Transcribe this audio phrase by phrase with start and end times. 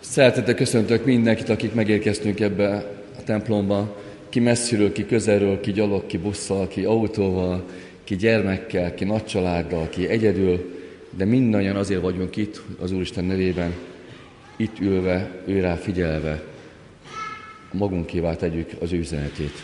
[0.00, 2.68] Szeretettel köszöntök mindenkit, akik megérkeztünk ebbe
[3.18, 3.96] a templomba,
[4.28, 7.64] ki messziről, ki közelről, ki gyalog, ki busszal, ki autóval,
[8.04, 10.78] ki gyermekkel, ki nagycsaláddal, ki egyedül,
[11.16, 13.74] de mindannyian azért vagyunk itt az Úristen nevében,
[14.56, 16.42] itt ülve, ő rá figyelve,
[17.72, 19.62] magunkévá tegyük az üzenetét.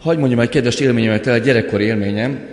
[0.00, 2.48] Hagy mondjam egy kedves élményemet el, gyerekkori élményem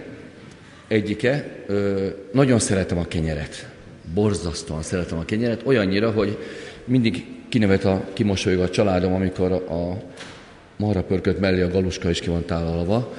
[0.88, 3.71] egyike, ö, nagyon szeretem a kenyeret.
[4.14, 6.38] Borzasztóan szeretem a kenyeret, olyannyira, hogy
[6.86, 10.04] mindig kinevet a, kimosolyog a családom, amikor a
[10.78, 13.14] marha pörkölt mellé a galuska is ki van tálalva,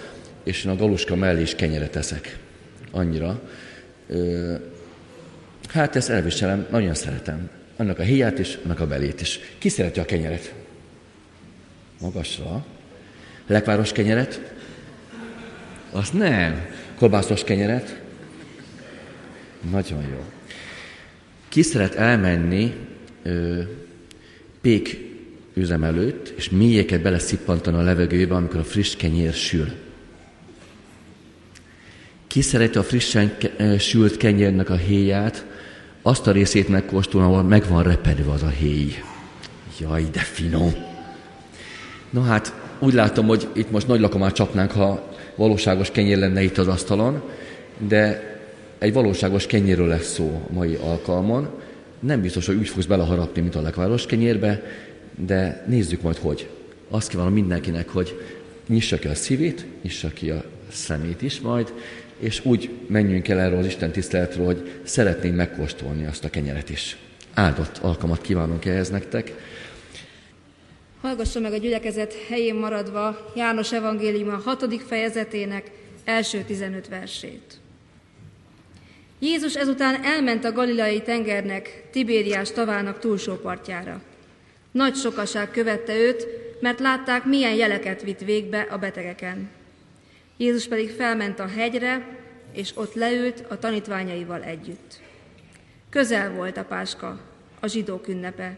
[0.44, 2.38] és én a galuska mellé is kenyeret eszek.
[2.90, 3.40] Annyira.
[5.68, 7.50] Hát ezt elviselem, nagyon szeretem.
[7.76, 9.40] Annak a hiát is, annak a belét is.
[9.58, 10.54] Ki szereti a kenyeret?
[12.00, 12.64] Magasra.
[13.46, 14.54] Lekváros kenyeret?
[15.90, 16.66] Azt nem.
[16.98, 18.00] Kolbászos kenyeret?
[19.70, 20.24] Nagyon jó.
[21.52, 22.74] Ki szeret elmenni
[23.22, 23.60] ö,
[24.60, 24.98] pék
[25.54, 29.68] üzem előtt, és mélyeket beleszippantani a levegőbe, amikor a friss kenyér sül?
[32.26, 33.36] Ki szereti a frissen
[33.78, 35.46] sült kenyérnek a héját,
[36.02, 39.02] azt a részét megkóstolni, ahol meg van repedve az a héj.
[39.80, 40.74] Jaj, de finom!
[42.10, 46.58] No hát, úgy látom, hogy itt most nagy lakomát csapnánk, ha valóságos kenyér lenne itt
[46.58, 47.22] az asztalon,
[47.78, 48.31] de
[48.82, 51.48] egy valóságos kenyérről lesz szó a mai alkalmon.
[52.00, 54.62] Nem biztos, hogy úgy fogsz beleharapni, mint a lekváros kenyérbe,
[55.26, 56.48] de nézzük majd, hogy.
[56.88, 58.20] Azt kívánom mindenkinek, hogy
[58.66, 61.72] nyissa ki a szívét, nyissa ki a szemét is majd,
[62.18, 66.96] és úgy menjünk el erről az Isten tiszteletről, hogy szeretnénk megkóstolni azt a kenyeret is.
[67.34, 69.32] Áldott alkalmat kívánunk ehhez nektek.
[71.00, 75.70] Hallgassa meg a gyülekezet helyén maradva János evangélium a hatodik fejezetének
[76.04, 77.61] első 15 versét.
[79.22, 84.02] Jézus ezután elment a galileai tengernek, Tibériás tavának túlsó partjára.
[84.70, 86.26] Nagy sokaság követte őt,
[86.60, 89.50] mert látták, milyen jeleket vitt végbe a betegeken.
[90.36, 92.18] Jézus pedig felment a hegyre,
[92.52, 95.00] és ott leült a tanítványaival együtt.
[95.90, 97.20] Közel volt a páska,
[97.60, 98.56] a zsidók ünnepe.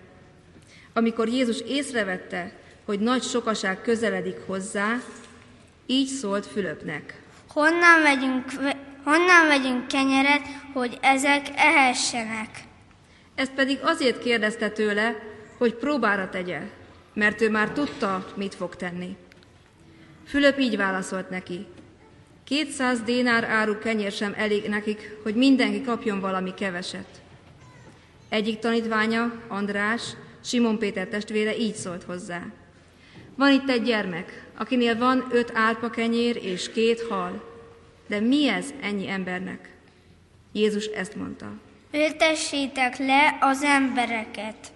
[0.92, 2.52] Amikor Jézus észrevette,
[2.84, 5.00] hogy nagy sokaság közeledik hozzá,
[5.86, 7.22] így szólt Fülöpnek.
[7.48, 8.44] Honnan vegyünk,
[9.04, 10.42] honnan vegyünk kenyeret,
[10.72, 12.48] hogy ezek ehessenek?
[13.34, 15.16] Ezt pedig azért kérdezte tőle,
[15.58, 16.60] hogy próbára tegye,
[17.14, 19.16] mert ő már tudta, mit fog tenni.
[20.26, 21.66] Fülöp így válaszolt neki.
[22.44, 27.06] Kétszáz dénár áru kenyér sem elég nekik, hogy mindenki kapjon valami keveset.
[28.28, 30.02] Egyik tanítványa, András,
[30.44, 32.42] Simon Péter testvére így szólt hozzá.
[33.36, 37.53] Van itt egy gyermek, akinél van öt árpa kenyér és két hal.
[38.06, 39.72] De mi ez ennyi embernek?
[40.52, 41.52] Jézus ezt mondta.
[41.92, 44.72] Ültessétek le az embereket.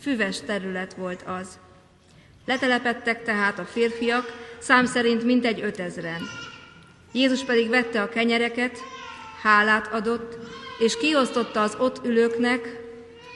[0.00, 1.58] Füves terület volt az.
[2.44, 6.20] Letelepettek tehát a férfiak, szám szerint mintegy ötezren.
[7.12, 8.78] Jézus pedig vette a kenyereket,
[9.42, 10.38] hálát adott,
[10.78, 12.80] és kiosztotta az ott ülőknek,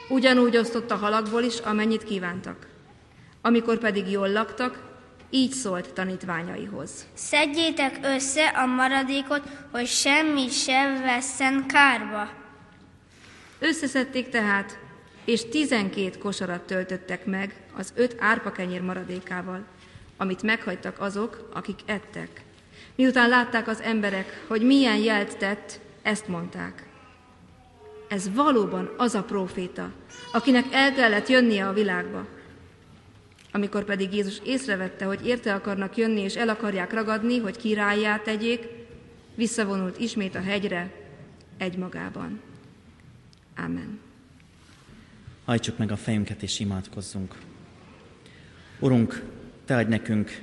[0.09, 2.67] ugyanúgy osztotta halakból is, amennyit kívántak.
[3.43, 4.86] Amikor pedig jól laktak,
[5.31, 7.07] így szólt tanítványaihoz.
[7.15, 12.31] Szedjétek össze a maradékot, hogy semmi sem vesszen kárba.
[13.59, 14.79] Összeszedték tehát,
[15.25, 19.65] és tizenkét kosarat töltöttek meg az öt árpakenyér maradékával,
[20.17, 22.45] amit meghagytak azok, akik ettek.
[22.95, 26.83] Miután látták az emberek, hogy milyen jelt tett, ezt mondták.
[28.09, 29.91] Ez valóban az a próféta,
[30.33, 32.27] akinek el kellett jönnie a világba.
[33.53, 38.69] Amikor pedig Jézus észrevette, hogy érte akarnak jönni és el akarják ragadni, hogy királyá tegyék,
[39.35, 40.93] visszavonult ismét a hegyre
[41.57, 42.41] egymagában.
[43.57, 44.01] Amen.
[45.45, 47.35] Hajtsuk meg a fejünket és imádkozzunk.
[48.79, 49.23] Urunk,
[49.65, 50.43] Te adj nekünk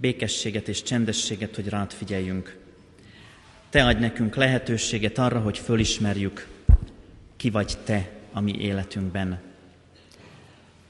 [0.00, 2.56] békességet és csendességet, hogy rád figyeljünk.
[3.70, 6.46] Te adj nekünk lehetőséget arra, hogy fölismerjük,
[7.36, 9.40] ki vagy Te a mi életünkben.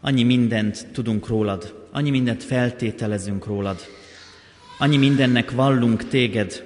[0.06, 3.81] Annyi mindent tudunk rólad, annyi mindent feltételezünk rólad,
[4.79, 6.65] annyi mindennek vallunk téged,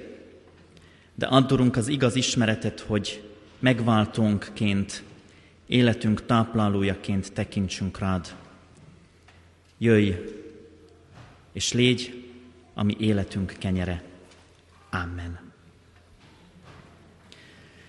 [1.15, 3.23] de addurunk az igaz ismeretet, hogy
[3.59, 5.03] megváltónkként,
[5.67, 8.35] életünk táplálójaként tekintsünk rád.
[9.77, 10.11] Jöjj,
[11.51, 12.23] és légy
[12.73, 14.03] a mi életünk kenyere.
[14.89, 15.39] Amen.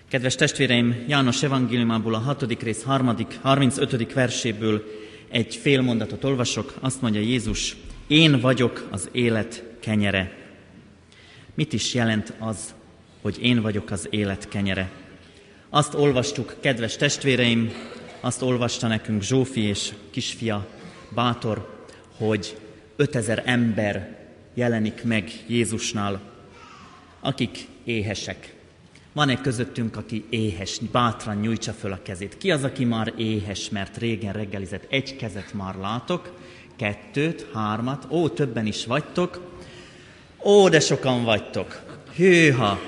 [0.07, 4.13] Kedves testvéreim, János evangéliumából a hatodik rész harmadik, 35.
[4.13, 6.73] verséből egy fél mondatot olvasok.
[6.79, 7.75] Azt mondja Jézus,
[8.07, 10.31] én vagyok az élet kenyere.
[11.53, 12.73] Mit is jelent az,
[13.21, 14.91] hogy én vagyok az élet kenyere?
[15.69, 17.71] Azt olvastuk, kedves testvéreim,
[18.19, 20.67] azt olvasta nekünk Zsófi és kisfia
[21.09, 21.85] Bátor,
[22.17, 22.57] hogy
[22.95, 24.17] 5000 ember
[24.53, 26.21] jelenik meg Jézusnál,
[27.19, 28.55] akik éhesek.
[29.13, 32.37] Van egy közöttünk, aki éhes, bátran nyújtsa föl a kezét.
[32.37, 34.85] Ki az, aki már éhes, mert régen reggelizett?
[34.89, 36.33] Egy kezet már látok,
[36.75, 39.41] kettőt, hármat, ó, többen is vagytok,
[40.43, 41.81] ó, de sokan vagytok.
[42.15, 42.79] Hűha!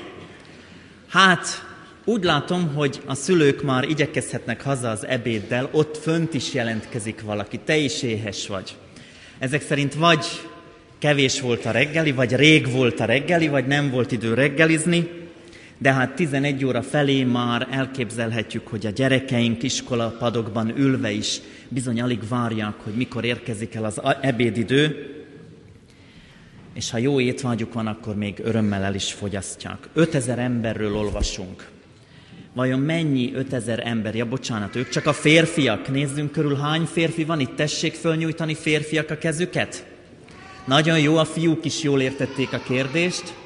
[1.08, 1.48] Hát,
[2.06, 7.60] úgy látom, hogy a szülők már igyekezhetnek haza az ebéddel, ott fönt is jelentkezik valaki,
[7.60, 8.76] te is éhes vagy.
[9.40, 10.26] Ezek szerint vagy
[11.00, 15.22] kevés volt a reggeli, vagy rég volt a reggeli, vagy nem volt idő reggelizni,
[15.84, 22.28] de hát 11 óra felé már elképzelhetjük, hogy a gyerekeink iskolapadokban ülve is bizony alig
[22.28, 25.08] várják, hogy mikor érkezik el az ebédidő,
[26.74, 29.78] és ha jó étvágyuk van, akkor még örömmel el is fogyasztják.
[29.94, 31.68] 5000 emberről olvasunk.
[32.54, 34.16] Vajon mennyi 5000 ember?
[34.16, 35.92] Ja, bocsánat, ők csak a férfiak.
[35.92, 37.56] Nézzünk körül, hány férfi van itt.
[37.56, 39.86] Tessék fölnyújtani férfiak a kezüket.
[40.66, 43.43] Nagyon jó, a fiúk is jól értették a kérdést.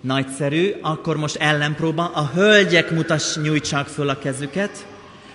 [0.00, 2.04] Nagyszerű, akkor most ellenpróba.
[2.04, 4.86] A hölgyek mutass, nyújtsák föl a kezüket.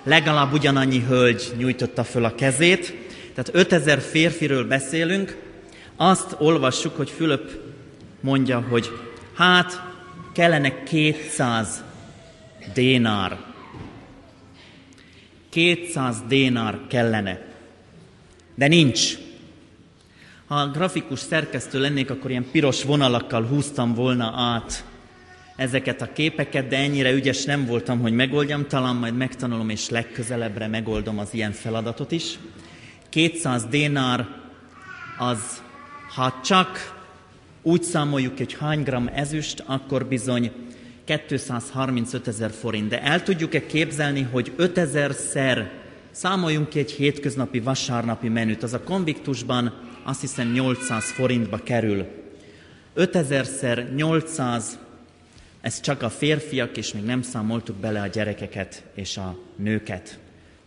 [0.04, 2.94] Legalább ugyanannyi hölgy nyújtotta föl a kezét.
[3.36, 5.38] Tehát 5000 férfiről beszélünk.
[5.96, 7.52] Azt olvassuk, hogy Fülöp
[8.22, 8.92] mondja, hogy
[9.36, 9.82] hát
[10.34, 11.84] kellene 200
[12.74, 13.38] dénár.
[15.50, 17.42] 200 dénár kellene.
[18.56, 19.18] De nincs.
[20.48, 24.86] Ha grafikus szerkesztő lennék, akkor ilyen piros vonalakkal húztam volna át
[25.56, 30.68] ezeket a képeket, de ennyire ügyes nem voltam, hogy megoldjam, talán majd megtanulom, és legközelebbre
[30.68, 32.40] megoldom az ilyen feladatot is.
[33.10, 34.28] 200 dénár
[35.18, 35.64] az,
[36.16, 37.02] ha csak
[37.62, 40.52] úgy számoljuk, hogy hány gram ezüst, akkor bizony
[41.06, 42.90] 235 ezer forint.
[42.90, 45.68] De el tudjuk-e képzelni, hogy 5000-szer
[46.12, 49.74] számoljunk ki egy hétköznapi vasárnapi menüt, az a konviktusban
[50.04, 52.06] azt hiszem 800 forintba kerül.
[52.96, 54.80] 5000-szer 800,
[55.62, 60.20] ez csak a férfiak, és még nem számoltuk bele a gyerekeket és a nőket.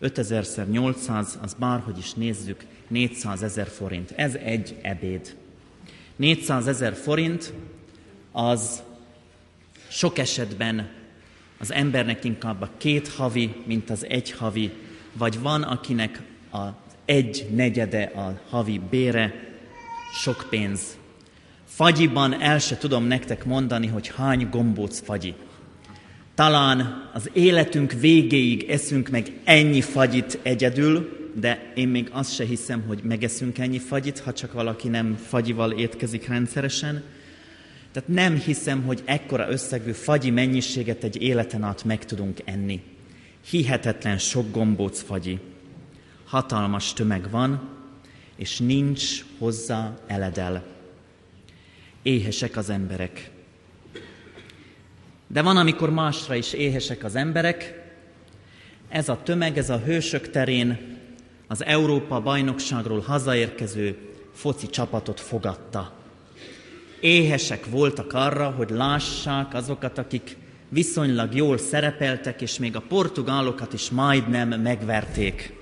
[0.02, 4.12] 5000-szer 800, az bárhogy is nézzük, 400 ezer forint.
[4.16, 5.36] Ez egy ebéd.
[6.16, 7.52] 400 ezer forint
[8.32, 8.82] az
[9.88, 10.88] sok esetben
[11.58, 14.72] az embernek inkább a két havi, mint az egy havi,
[15.12, 16.22] vagy van, akinek
[16.52, 16.66] a
[17.06, 19.34] egy negyede a havi bére,
[20.22, 20.96] sok pénz.
[21.64, 25.34] Fagyiban el se tudom nektek mondani, hogy hány gombóc fagyi.
[26.34, 32.84] Talán az életünk végéig eszünk meg ennyi fagyit egyedül, de én még azt se hiszem,
[32.86, 37.02] hogy megeszünk ennyi fagyit, ha csak valaki nem fagyival étkezik rendszeresen.
[37.92, 42.80] Tehát nem hiszem, hogy ekkora összegű fagyi mennyiséget egy életen át meg tudunk enni.
[43.50, 45.38] Hihetetlen sok gombóc fagyi.
[46.26, 47.68] Hatalmas tömeg van,
[48.36, 50.64] és nincs hozzá eledel.
[52.02, 53.30] Éhesek az emberek.
[55.26, 57.84] De van, amikor másra is éhesek az emberek.
[58.88, 60.98] Ez a tömeg, ez a hősök terén
[61.46, 63.98] az Európa bajnokságról hazaérkező
[64.32, 65.96] foci csapatot fogadta
[67.00, 70.36] éhesek voltak arra, hogy lássák azokat, akik
[70.68, 75.54] viszonylag jól szerepeltek, és még a portugálokat is majdnem megverték.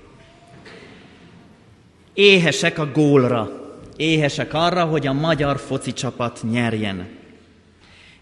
[2.15, 3.51] Éhesek a gólra,
[3.95, 7.07] éhesek arra, hogy a magyar foci csapat nyerjen.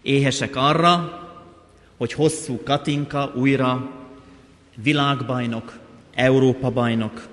[0.02, 1.22] Éhesek arra,
[1.96, 3.90] hogy hosszú Katinka újra
[4.76, 5.78] világbajnok,
[6.14, 7.28] Európa bajnok,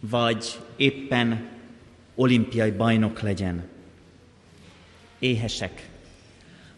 [0.00, 1.48] vagy éppen
[2.14, 3.68] olimpiai bajnok legyen
[5.18, 5.88] éhesek.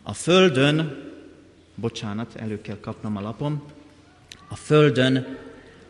[0.02, 1.08] A Földön,
[1.74, 3.62] bocsánat, elő kell kapnom a lapom,
[4.48, 5.38] a Földön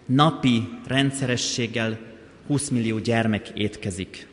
[0.06, 2.09] napi rendszerességgel
[2.50, 4.26] 20 millió gyermek étkezik.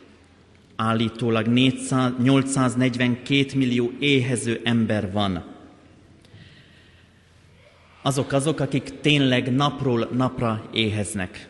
[0.75, 5.43] Állítólag 400, 842 millió éhező ember van.
[8.01, 11.49] Azok azok, akik tényleg napról napra éheznek.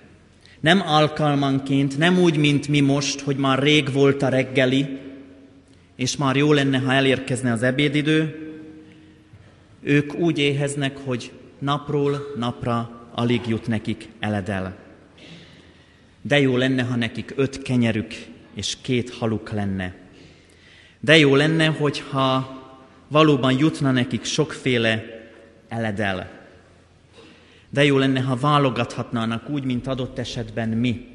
[0.59, 4.99] Nem alkalmanként, nem úgy, mint mi most, hogy már rég volt a reggeli,
[5.95, 8.49] és már jó lenne, ha elérkezne az ebédidő,
[9.81, 14.86] ők úgy éheznek, hogy napról napra alig jut nekik eledel.
[16.27, 18.13] De jó lenne, ha nekik öt kenyerük
[18.53, 19.95] és két haluk lenne.
[20.99, 22.57] De jó lenne, hogyha
[23.07, 25.03] valóban jutna nekik sokféle
[25.67, 26.29] eledel.
[27.69, 31.07] De jó lenne, ha válogathatnának úgy, mint adott esetben mi,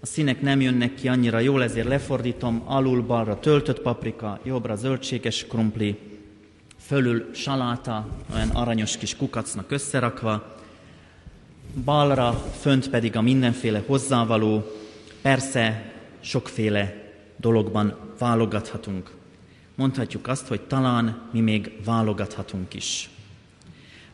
[0.00, 5.46] a színek nem jönnek ki annyira jól, ezért lefordítom, alul balra töltött paprika, jobbra zöldséges
[5.46, 5.98] krumpli,
[6.86, 10.58] fölül saláta, olyan aranyos kis kukacnak összerakva,
[11.84, 14.70] balra fönt pedig a mindenféle hozzávaló,
[15.22, 19.10] persze sokféle dologban válogathatunk.
[19.74, 23.10] Mondhatjuk azt, hogy talán mi még válogathatunk is.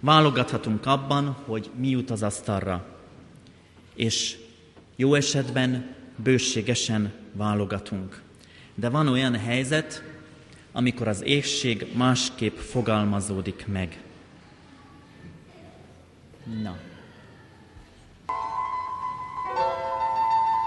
[0.00, 2.84] Válogathatunk abban, hogy mi jut az asztalra,
[3.94, 4.36] és
[4.96, 8.22] jó esetben bőségesen válogatunk.
[8.74, 10.02] De van olyan helyzet,
[10.72, 14.00] amikor az éhség másképp fogalmazódik meg.
[16.62, 16.76] Na.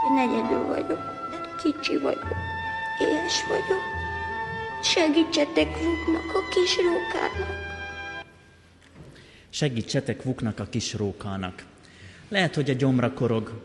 [0.09, 0.99] Én egyedül vagyok,
[1.63, 2.35] kicsi vagyok,
[2.99, 3.81] éhes vagyok.
[4.83, 7.57] Segítsetek Vuknak, a kis rókának.
[9.49, 11.63] Segítsetek Vuknak, a kis rókának.
[12.29, 13.61] Lehet, hogy a gyomra korog,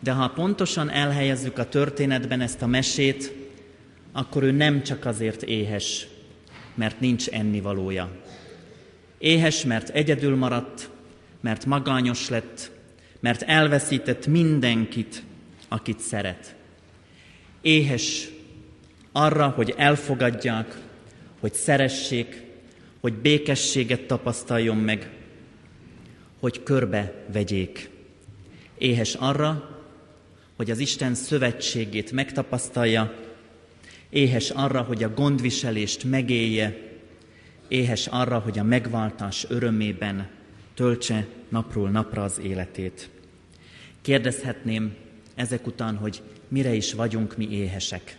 [0.00, 3.32] de ha pontosan elhelyezzük a történetben ezt a mesét,
[4.12, 6.06] akkor ő nem csak azért éhes,
[6.74, 8.10] mert nincs ennivalója.
[9.18, 10.90] Éhes, mert egyedül maradt,
[11.40, 12.70] mert magányos lett,
[13.20, 15.22] mert elveszített mindenkit,
[15.70, 16.54] akit szeret.
[17.60, 18.28] Éhes
[19.12, 20.78] arra, hogy elfogadják,
[21.40, 22.42] hogy szeressék,
[23.00, 25.10] hogy békességet tapasztaljon meg,
[26.40, 27.90] hogy körbe vegyék.
[28.78, 29.78] Éhes arra,
[30.56, 33.14] hogy az Isten szövetségét megtapasztalja,
[34.10, 36.78] éhes arra, hogy a gondviselést megélje,
[37.68, 40.28] éhes arra, hogy a megváltás örömében
[40.74, 43.10] töltse napról napra az életét.
[44.02, 44.94] Kérdezhetném
[45.34, 48.16] ezek után, hogy mire is vagyunk mi éhesek.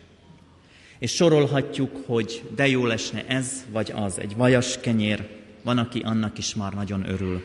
[1.00, 5.28] És sorolhatjuk, hogy de jó lesne ez vagy az, egy vajas kenyér,
[5.64, 7.42] van, aki annak is már nagyon örül.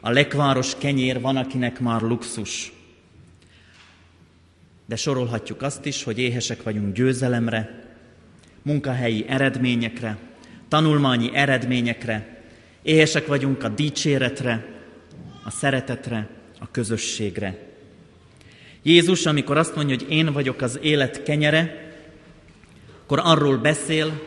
[0.00, 2.72] A lekváros kenyér van, akinek már luxus.
[4.86, 7.84] De sorolhatjuk azt is, hogy éhesek vagyunk győzelemre,
[8.62, 10.18] munkahelyi eredményekre,
[10.68, 12.42] tanulmányi eredményekre,
[12.82, 14.66] éhesek vagyunk a dicséretre,
[15.44, 16.28] a szeretetre,
[16.58, 17.71] a közösségre.
[18.82, 21.92] Jézus, amikor azt mondja, hogy én vagyok az élet kenyere,
[23.02, 24.20] akkor arról beszél,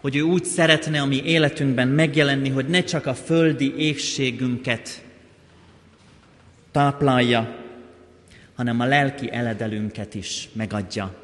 [0.00, 5.02] hogy ő úgy szeretne a mi életünkben megjelenni, hogy ne csak a földi égségünket
[6.72, 7.56] táplálja,
[8.54, 11.14] hanem a lelki eledelünket is megadja.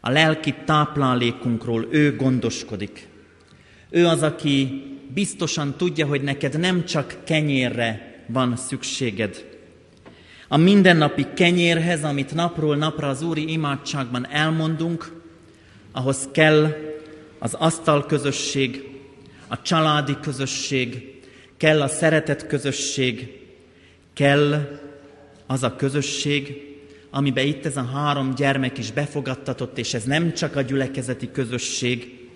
[0.00, 3.08] A lelki táplálékunkról ő gondoskodik.
[3.90, 4.82] Ő az, aki
[5.14, 9.53] biztosan tudja, hogy neked nem csak kenyérre van szükséged.
[10.48, 15.12] A mindennapi kenyérhez, amit napról napra az Úri imádságban elmondunk,
[15.92, 16.76] ahhoz kell
[17.38, 18.88] az asztal közösség,
[19.46, 21.14] a családi közösség,
[21.56, 23.40] kell a szeretet közösség,
[24.12, 24.78] kell
[25.46, 26.72] az a közösség,
[27.10, 32.28] amiben itt ez a három gyermek is befogadtatott, és ez nem csak a gyülekezeti közösség,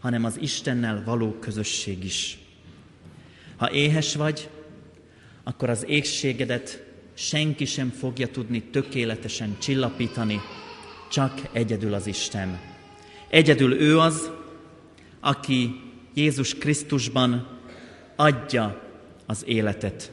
[0.00, 2.38] hanem az Istennel való közösség is.
[3.56, 4.48] Ha éhes vagy,
[5.44, 6.91] akkor az égségedet
[7.22, 10.40] senki sem fogja tudni tökéletesen csillapítani,
[11.10, 12.60] csak egyedül az Isten.
[13.28, 14.30] Egyedül ő az,
[15.20, 15.80] aki
[16.14, 17.48] Jézus Krisztusban
[18.16, 18.82] adja
[19.26, 20.10] az életet.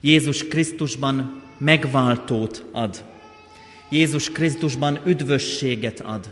[0.00, 3.04] Jézus Krisztusban megváltót ad.
[3.88, 6.28] Jézus Krisztusban üdvösséget ad.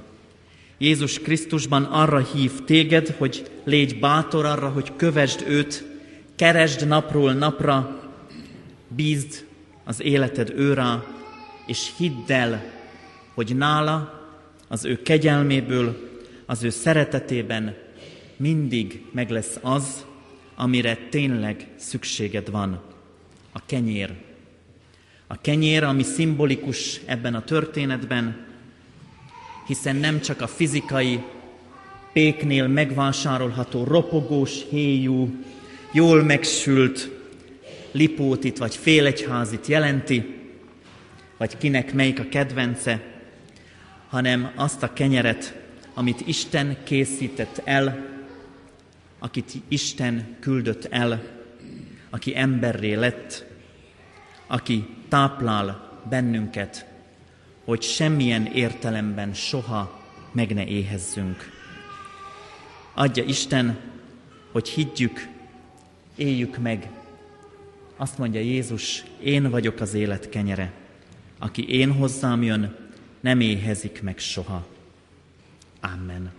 [0.78, 5.84] Jézus Krisztusban arra hív téged, hogy légy bátor arra, hogy kövesd őt,
[6.36, 8.00] keresd napról napra,
[8.88, 9.46] bízd
[9.88, 11.04] az életed őrá,
[11.66, 12.72] és hidd el,
[13.34, 14.22] hogy nála,
[14.68, 16.08] az ő kegyelméből,
[16.46, 17.76] az ő szeretetében
[18.36, 20.04] mindig meg lesz az,
[20.54, 22.82] amire tényleg szükséged van,
[23.52, 24.12] a kenyér.
[25.26, 28.46] A kenyér, ami szimbolikus ebben a történetben,
[29.66, 31.22] hiszen nem csak a fizikai,
[32.12, 35.44] péknél megvásárolható ropogós, héjú,
[35.92, 37.17] jól megsült
[37.92, 40.36] lipótit vagy félegyházit jelenti,
[41.36, 43.02] vagy kinek melyik a kedvence,
[44.08, 45.56] hanem azt a kenyeret,
[45.94, 48.06] amit Isten készített el,
[49.18, 51.22] akit Isten küldött el,
[52.10, 53.44] aki emberré lett,
[54.46, 56.86] aki táplál bennünket,
[57.64, 60.02] hogy semmilyen értelemben soha
[60.32, 61.50] meg ne éhezzünk.
[62.94, 63.78] Adja Isten,
[64.52, 65.28] hogy higgyük,
[66.16, 66.88] éljük meg.
[68.00, 70.72] Azt mondja Jézus, én vagyok az élet kenyere.
[71.38, 72.76] Aki én hozzám jön,
[73.20, 74.66] nem éhezik meg soha.
[75.80, 76.32] Amen.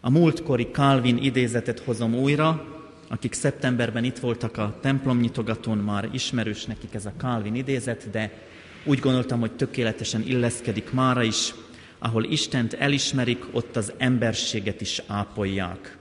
[0.00, 2.64] A múltkori Calvin idézetet hozom újra,
[3.08, 8.32] akik szeptemberben itt voltak a templomnyitogatón, már ismerős nekik ez a Calvin idézet, de
[8.84, 11.54] úgy gondoltam, hogy tökéletesen illeszkedik mára is,
[11.98, 15.96] ahol Istent elismerik, ott az emberséget is ápolják.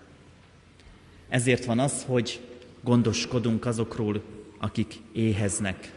[1.29, 2.39] Ezért van az, hogy
[2.87, 4.21] gondoskodunk azokról,
[4.57, 5.93] akik éheznek.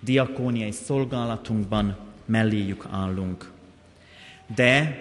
[0.00, 3.50] Diakóniai szolgálatunkban melléjük állunk.
[4.54, 4.98] De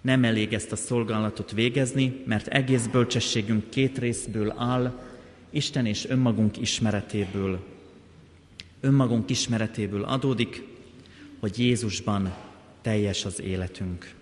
[0.00, 5.00] nem elég ezt a szolgálatot végezni, mert egész bölcsességünk két részből áll,
[5.50, 7.58] Isten és önmagunk ismeretéből.
[8.80, 10.62] Önmagunk ismeretéből adódik,
[11.40, 12.34] hogy Jézusban
[12.82, 14.14] teljes az életünk.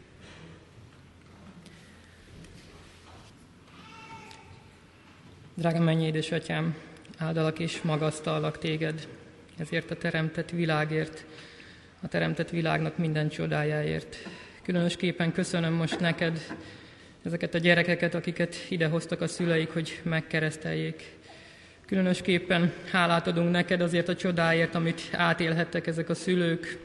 [5.61, 6.76] Drága mennyi édesatyám,
[7.19, 9.09] áldalak és magasztallak téged,
[9.59, 11.25] ezért a teremtett világért,
[12.02, 14.17] a teremtett világnak minden csodájáért.
[14.62, 16.40] Különösképpen köszönöm most neked
[17.25, 21.17] ezeket a gyerekeket, akiket idehoztak a szüleik, hogy megkereszteljék.
[21.87, 26.79] Különösképpen hálát adunk neked azért a csodáért, amit átélhettek ezek a szülők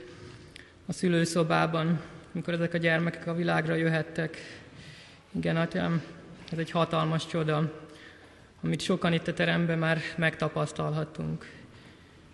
[0.86, 2.02] a szülőszobában,
[2.34, 4.38] amikor ezek a gyermekek a világra jöhettek.
[5.32, 6.04] Igen, atyám,
[6.52, 7.84] ez egy hatalmas csoda,
[8.62, 11.50] amit sokan itt a teremben már megtapasztalhatunk.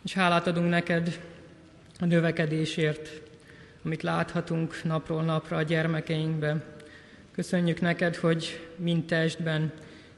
[0.04, 1.20] És hálát adunk neked
[2.00, 3.22] a növekedésért,
[3.86, 6.63] amit láthatunk napról napra a gyermekeinkben.
[7.32, 9.72] Köszönjük neked, hogy mind testben,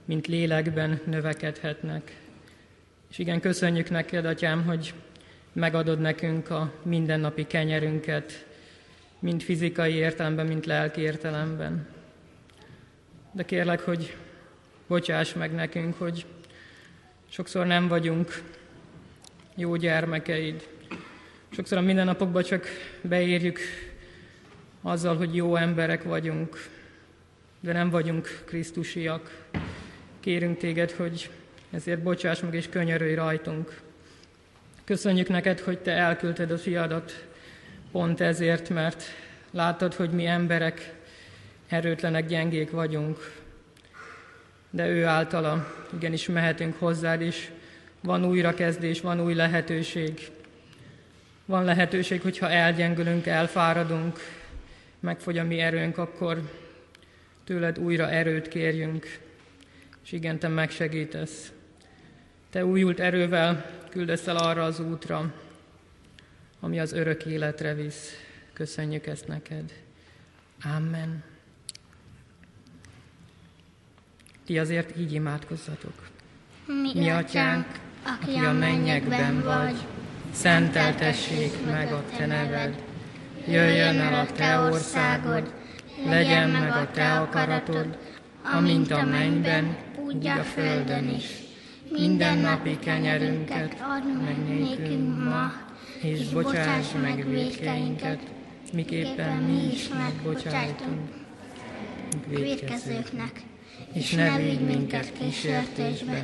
[0.05, 2.17] mint lélekben növekedhetnek.
[3.10, 4.93] És igen, köszönjük neked, Atyám, hogy
[5.53, 8.45] megadod nekünk a mindennapi kenyerünket,
[9.19, 11.88] mind fizikai értelemben, mint lelki értelemben.
[13.31, 14.15] De kérlek, hogy
[14.93, 16.25] bocsáss meg nekünk, hogy
[17.29, 18.43] sokszor nem vagyunk
[19.55, 20.67] jó gyermekeid.
[21.50, 22.65] Sokszor a mindennapokban csak
[23.01, 23.59] beérjük
[24.81, 26.69] azzal, hogy jó emberek vagyunk,
[27.59, 29.45] de nem vagyunk krisztusiak.
[30.19, 31.29] Kérünk téged, hogy
[31.71, 33.81] ezért bocsáss meg és könyörülj rajtunk.
[34.83, 37.25] Köszönjük neked, hogy te elküldted a fiadat
[37.91, 39.03] pont ezért, mert
[39.51, 40.93] láttad, hogy mi emberek
[41.67, 43.42] erőtlenek, gyengék vagyunk,
[44.74, 47.51] de ő általa igenis mehetünk hozzád is.
[48.01, 50.32] Van újrakezdés, van új lehetőség.
[51.46, 54.20] Van lehetőség, hogyha elgyengülünk, elfáradunk,
[55.00, 56.51] megfogy a mi erőnk, akkor
[57.44, 59.20] tőled újra erőt kérjünk,
[60.03, 61.51] és igen, te megsegítesz.
[62.50, 65.33] Te újult erővel küldesz el arra az útra,
[66.59, 68.12] ami az örök életre visz.
[68.53, 69.74] Köszönjük ezt neked.
[70.75, 71.32] Amen.
[74.46, 75.94] Ti azért így imádkozzatok.
[76.66, 77.66] Mi, Mi atyánk,
[78.03, 79.75] aki a mennyekben vagy,
[80.32, 82.84] szenteltessék meg a te neved.
[83.48, 85.53] Jöjjön el a te országod,
[86.06, 87.98] legyen meg a te akaratod,
[88.56, 91.25] amint a mennyben, úgy a földön is.
[91.90, 95.51] Minden napi kenyerünket add meg nékünk ma,
[96.01, 98.20] és bocsáss meg védkeinket,
[98.74, 101.00] miképpen mi is megbocsájtunk
[102.27, 103.42] védkezőknek
[103.94, 106.24] és ne vigy minket kísértésbe,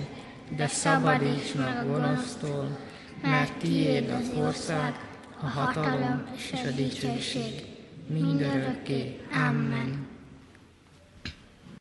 [0.56, 2.78] de szabadíts meg gonosztól,
[3.22, 4.94] mert tiéd az ország,
[5.42, 7.64] a hatalom és a dicsőség
[8.08, 9.20] mindörökké.
[9.34, 10.09] Amen.